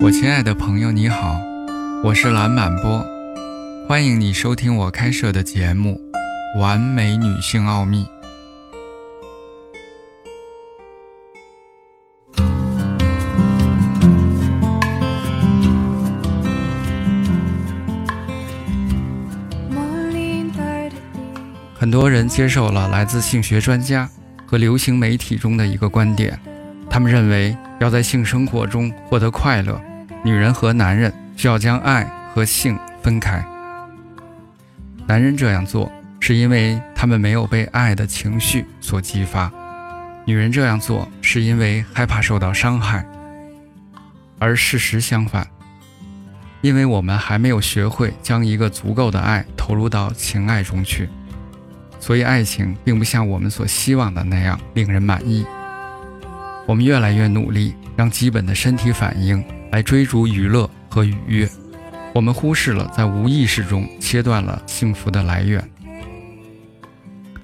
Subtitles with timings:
[0.00, 1.40] 我亲爱的朋友，你好，
[2.04, 3.04] 我是蓝满波，
[3.88, 6.00] 欢迎你收听我开设的节目
[6.60, 8.04] 《完美女性奥秘》。
[21.74, 24.08] 很多人接受了来自性学专家
[24.46, 26.38] 和流行媒体中的一个观点，
[26.88, 29.80] 他们认为要在性生活中获得快乐。
[30.24, 32.04] 女人和男人需要将爱
[32.34, 33.44] 和性分开。
[35.06, 39.50] 男人这样做是因为他们没有被爱的情绪所激发，
[40.26, 43.06] 女人这样做是因为害怕受到伤害。
[44.38, 45.46] 而事实相反，
[46.60, 51.08] 因为我们还没有学会将一个足够的爱投入到情爱中去，
[51.98, 55.46] 所以爱情并不像我们所希望的那样令人满意。
[56.66, 59.42] 我们越来越努力让基本的身体反应。
[59.70, 61.48] 来追逐娱乐和愉悦，
[62.14, 65.62] 我们忽视了在无意识中切断了幸福的来源。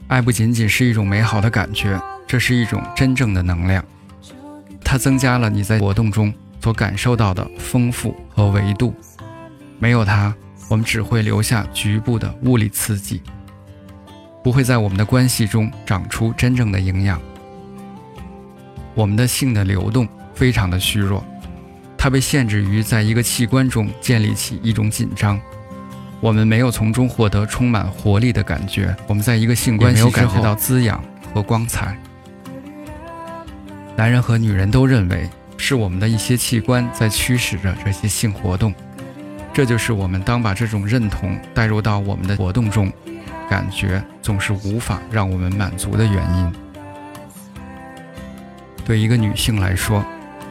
[0.09, 3.85] 爱不仅仅是一种美好的感觉，这是一种真正的能量，
[4.83, 8.95] 它增加了你在活动中所感受到的丰富和维度。
[9.79, 10.35] 没有它，
[10.69, 13.23] 我们只会留下局部的物理刺激，
[14.43, 17.21] 不会在我们的关系中长出真正的营养。
[18.95, 21.25] 我们的性的流动非常的虚弱。
[22.05, 25.41] 它被限制于在一个器官中建立起一种紧张，
[26.21, 28.95] 我们没有从中获得充满活力的感觉。
[29.07, 31.99] 我们在一个性关系感觉到滋养和光彩。
[33.97, 38.75] 男人和女人都认为是我们的一些器官在驱使着这些性活动，
[39.55, 42.93] 这就是我们当把这种认同带入到我们的活动中，
[43.49, 46.53] 感觉总是无法让我们满足的原因。
[48.85, 50.05] 对一个女性来说。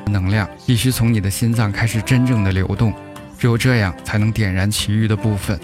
[0.05, 2.93] 能量必须从你的心脏开始真正的流动，
[3.37, 5.59] 只有这样才能点燃其余的部分。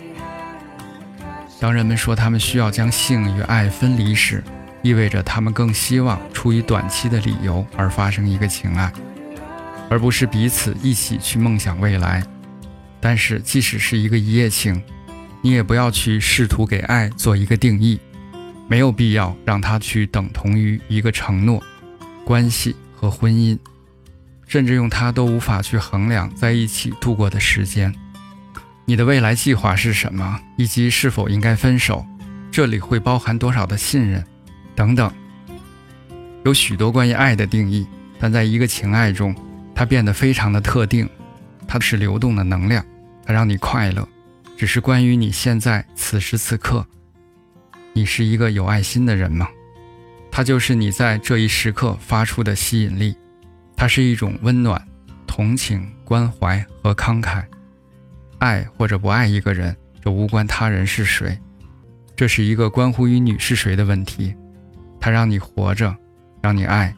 [1.59, 4.43] 当人们说他们需要将性与爱分离时，
[4.81, 8.91] 意味着他们更希望出于短期的理由而发生一个情爱，
[9.89, 12.23] 而不是彼此一起去梦想未来。
[13.01, 14.81] 但是，即使是一个一夜情，
[15.41, 17.99] 你也不要去试图给爱做一个定义，
[18.69, 21.61] 没有必要让它去等同于一个承诺、
[22.23, 23.57] 关系和婚姻。
[24.49, 27.93] 甚至用它都无法去衡量在一起度过的时间。
[28.83, 32.03] 你的未来计划是什么，以及是否应该分手？
[32.51, 34.25] 这里会包含多少的信任，
[34.75, 35.09] 等等。
[36.43, 37.87] 有许多关于爱的定义，
[38.19, 39.35] 但在一个情爱中，
[39.75, 41.07] 它变得非常的特定。
[41.67, 42.83] 它是流动的能量，
[43.23, 44.07] 它让你快乐，
[44.57, 46.83] 只是关于你现在此时此刻，
[47.93, 49.47] 你是一个有爱心的人吗？
[50.31, 53.15] 它就是你在这一时刻发出的吸引力。
[53.79, 54.85] 它是一种温暖、
[55.25, 57.41] 同情、关怀和慷慨。
[58.37, 59.73] 爱或者不爱一个人，
[60.03, 61.39] 这无关他人是谁，
[62.13, 64.35] 这是一个关乎于你是谁的问题。
[64.99, 65.95] 它让你活着，
[66.41, 66.93] 让你爱，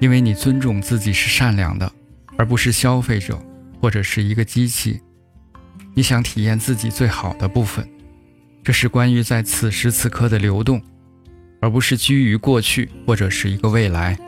[0.00, 1.92] 因为你尊重自己是善良的，
[2.38, 3.38] 而不是消费者
[3.78, 4.98] 或者是一个机器。
[5.92, 7.86] 你想体验自己最好的部分，
[8.62, 10.80] 这是关于在此时此刻的流动，
[11.60, 14.18] 而不是居于过去或者是一个未来。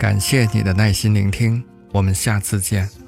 [0.00, 1.62] 感谢你的耐心聆听，
[1.92, 2.99] 我们下次见。